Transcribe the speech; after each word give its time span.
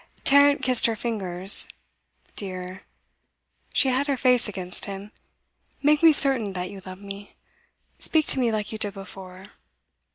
Tarrant 0.23 0.63
kissed 0.63 0.87
her 0.87 0.95
fingers. 0.95 1.67
'Dear,' 2.35 2.81
she 3.71 3.89
had 3.89 4.07
her 4.07 4.17
face 4.17 4.47
against 4.47 4.85
him 4.85 5.11
'make 5.83 6.01
me 6.01 6.11
certain 6.11 6.53
that 6.53 6.71
you 6.71 6.81
love 6.87 7.01
me. 7.03 7.35
Speak 7.99 8.25
to 8.25 8.39
me 8.39 8.51
like 8.51 8.71
you 8.71 8.79
did 8.79 8.95
before. 8.95 9.43